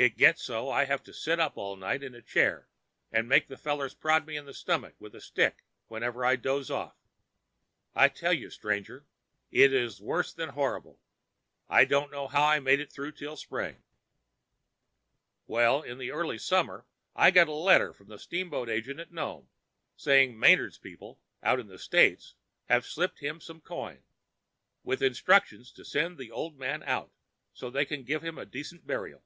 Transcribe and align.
It 0.00 0.16
gets 0.16 0.44
so 0.44 0.70
I 0.70 0.84
have 0.84 1.02
to 1.02 1.12
sit 1.12 1.40
up 1.40 1.56
all 1.56 1.74
night 1.74 2.04
in 2.04 2.14
a 2.14 2.22
chair 2.22 2.68
and 3.10 3.28
make 3.28 3.48
the 3.48 3.56
fellers 3.56 3.94
prod 3.94 4.28
me 4.28 4.36
in 4.36 4.44
the 4.44 4.54
stomach 4.54 4.94
with 5.00 5.12
a 5.12 5.20
stick 5.20 5.64
whenever 5.88 6.24
I 6.24 6.36
doze 6.36 6.70
off. 6.70 6.94
I 7.96 8.06
tell 8.08 8.32
you, 8.32 8.48
stranger, 8.48 9.06
it 9.50 9.72
was 9.72 10.00
worse 10.00 10.32
than 10.32 10.50
horrible. 10.50 11.00
I 11.68 11.84
don't 11.84 12.12
know 12.12 12.28
how 12.28 12.44
I 12.44 12.60
made 12.60 12.78
it 12.78 12.92
through 12.92 13.10
till 13.10 13.36
spring. 13.36 13.82
"Well, 15.48 15.82
in 15.82 15.98
the 15.98 16.12
early 16.12 16.38
summer 16.38 16.86
I 17.16 17.32
get 17.32 17.48
a 17.48 17.52
letter 17.52 17.92
from 17.92 18.06
the 18.06 18.20
steamboat 18.20 18.68
agent 18.68 19.00
at 19.00 19.10
Nome 19.10 19.48
saying 19.96 20.38
Manard's 20.38 20.78
people 20.78 21.20
out 21.42 21.58
in 21.58 21.66
the 21.66 21.76
States 21.76 22.36
have 22.66 22.86
slipped 22.86 23.18
him 23.18 23.40
some 23.40 23.60
coin, 23.60 24.04
with 24.84 25.02
instructions 25.02 25.72
to 25.72 25.84
send 25.84 26.18
the 26.18 26.30
old 26.30 26.56
man 26.56 26.84
out 26.84 27.10
so 27.52 27.68
they 27.68 27.84
can 27.84 28.04
give 28.04 28.22
him 28.22 28.36
decent 28.48 28.86
burial. 28.86 29.24